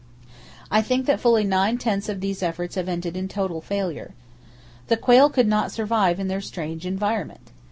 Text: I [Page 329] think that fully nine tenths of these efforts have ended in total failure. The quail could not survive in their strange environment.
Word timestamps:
I 0.71 0.81
[Page 0.81 0.87
329] 0.87 0.87
think 0.87 1.05
that 1.05 1.21
fully 1.21 1.43
nine 1.43 1.77
tenths 1.77 2.09
of 2.09 2.21
these 2.21 2.41
efforts 2.41 2.73
have 2.73 2.89
ended 2.89 3.15
in 3.15 3.27
total 3.27 3.61
failure. 3.61 4.15
The 4.87 4.97
quail 4.97 5.29
could 5.29 5.47
not 5.47 5.71
survive 5.71 6.19
in 6.19 6.27
their 6.27 6.41
strange 6.41 6.87
environment. 6.87 7.51